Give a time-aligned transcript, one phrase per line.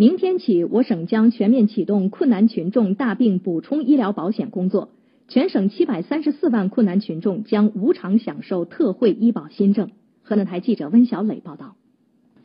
[0.00, 4.90] 明天起，我省将全面启动困难群众大病补充医疗保险工作，
[5.26, 9.90] 全省七百三十四万困难群众将无偿享受特惠医保新政。
[10.22, 11.74] 河南台记者温小磊报道。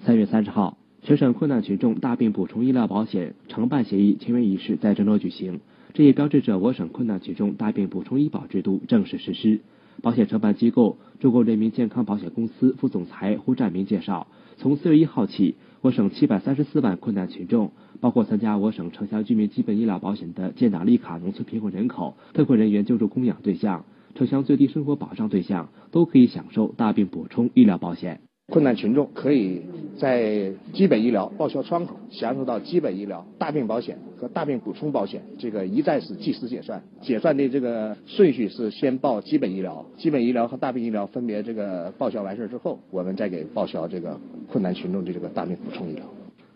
[0.04, 5.60] 三月三十号，全省困难群众大病补充医疗保险承办协议签约仪式在郑州举行，
[5.94, 9.60] 这也标志着我省困难群众大病补充医保制度正式实施。
[10.02, 17.72] 保险承办机构中国人民健康保险公司副总裁胡占明介绍，从四月一号起，我省七百三十四万困难群众，
[18.02, 28.22] 包括参加我省城乡居民基本医疗保险的建档立卡农村贫困人口、特困人员救助供养对象、城乡最低生活保障对象，都可以享受大病补充医疗保险。
[28.54, 29.64] 困难群众可以
[29.98, 46.04] 在基本医疗报销窗口享受到基本医疗、大病保险和大病补充保险，这个一站式计时结算，结算的这个顺序是先报基本医疗，基本医疗和大病医疗分别这个报销完事之后，我们再给报销这个困难群众的这个大病补充医疗。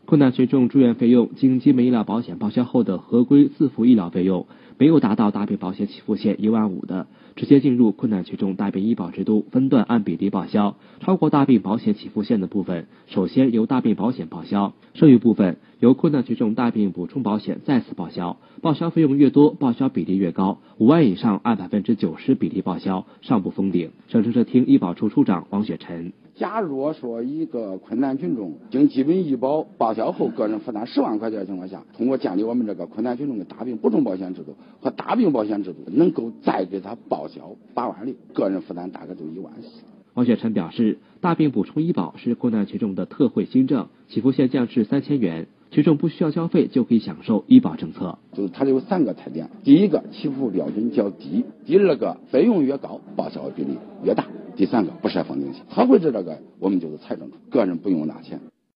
[0.06, 4.45] 困难群众住院费用经基本医疗保险报销后的合规自付医疗费用，
[4.78, 10.75] 没有达到大病保险起付线一万五的，直接进入困难群众大病医保制度，分段按比例报销。
[11.00, 18.38] 超过大病保险起付线的部分，首先由大病保险报销，剩余部分由困难群众大病补充保险再次报销。
[18.61, 20.58] 报销费用越多，报销比例越高。
[20.80, 23.92] 五万以上按百分之九十比例报销，上不封顶。
[24.08, 26.14] 省政策厅医保处处长王雪晨。
[26.36, 39.81] 假如说一个困难群众经基本医保报销后，个人负担十万块钱的情况下，通过建立我们这个困难群众的大病补充保险制度和大病保险制度，能够再给他报销八万六，个人负担大概就一万四。
[40.14, 48.18] 王雪晨表示，大病补充医保是困难群众的特惠新政，起付线降至三千元，群众不需要交费就可以享受医保政策。
[48.34, 54.26] 就是它有三个特点：第一个，起付标准较低；第二个，费用越高，报销比例越大。
[54.56, 58.40] 第三个不设封顶线，他会知这个，我们就是财政个人不用拿钱。